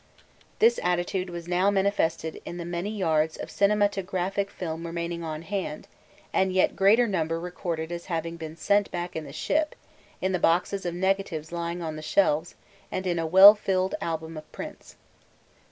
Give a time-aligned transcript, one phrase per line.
[0.57, 5.87] This attitude was now manifested in the many yards of cinematograph film remaining on hand
[6.33, 9.75] and yet greater number recorded as having been sent back in the ship,
[10.19, 12.55] in the boxes of negatives lying on the shelves
[12.91, 14.95] and a well filled album of prints.